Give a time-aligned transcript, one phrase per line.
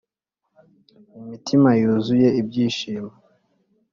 [1.19, 3.13] Imitima yuzuye ibyishimo